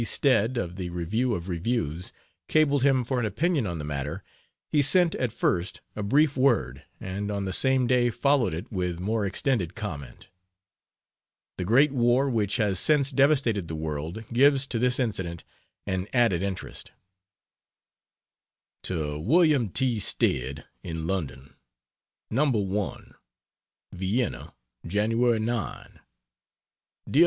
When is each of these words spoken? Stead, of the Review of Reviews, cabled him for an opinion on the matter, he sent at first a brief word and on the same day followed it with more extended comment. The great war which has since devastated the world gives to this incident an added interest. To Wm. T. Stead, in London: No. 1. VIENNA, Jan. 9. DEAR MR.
Stead, 0.03 0.57
of 0.57 0.77
the 0.77 0.89
Review 0.89 1.35
of 1.35 1.47
Reviews, 1.47 2.11
cabled 2.47 2.81
him 2.81 3.03
for 3.03 3.19
an 3.19 3.25
opinion 3.27 3.67
on 3.67 3.77
the 3.77 3.83
matter, 3.85 4.23
he 4.71 4.81
sent 4.81 5.13
at 5.13 5.31
first 5.31 5.81
a 5.95 6.01
brief 6.01 6.35
word 6.35 6.83
and 6.99 7.29
on 7.29 7.45
the 7.45 7.53
same 7.53 7.85
day 7.85 8.09
followed 8.09 8.51
it 8.51 8.71
with 8.71 8.99
more 8.99 9.27
extended 9.27 9.75
comment. 9.75 10.27
The 11.59 11.65
great 11.65 11.91
war 11.91 12.31
which 12.31 12.55
has 12.57 12.79
since 12.79 13.11
devastated 13.11 13.67
the 13.67 13.75
world 13.75 14.23
gives 14.33 14.65
to 14.73 14.79
this 14.79 14.99
incident 14.99 15.43
an 15.85 16.07
added 16.15 16.41
interest. 16.41 16.89
To 18.85 19.19
Wm. 19.21 19.69
T. 19.69 19.99
Stead, 19.99 20.65
in 20.81 21.05
London: 21.05 21.53
No. 22.31 22.49
1. 22.49 23.13
VIENNA, 23.93 24.55
Jan. 24.83 25.21
9. 25.45 25.99
DEAR 25.99 25.99
MR. 25.99 25.99